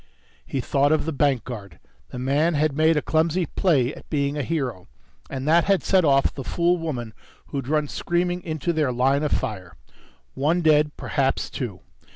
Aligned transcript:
He 0.47 0.61
thought 0.61 0.91
of 0.91 1.05
the 1.05 1.11
bank 1.11 1.43
guard. 1.43 1.77
The 2.09 2.17
man 2.17 2.55
had 2.55 2.75
made 2.75 2.97
a 2.97 3.03
clumsy 3.03 3.45
play 3.45 3.93
at 3.93 4.09
being 4.09 4.35
a 4.35 4.41
hero, 4.41 4.87
and 5.29 5.47
that 5.47 5.65
had 5.65 5.83
set 5.83 6.03
off 6.03 6.33
the 6.33 6.43
fool 6.43 6.77
woman 6.79 7.13
who'd 7.49 7.67
run 7.67 7.87
screaming 7.87 8.41
into 8.41 8.73
their 8.73 8.91
line 8.91 9.21
of 9.21 9.31
fire. 9.31 9.75
One 10.33 10.63
dead. 10.63 10.97
Perhaps 10.97 11.51
two. 11.51 11.81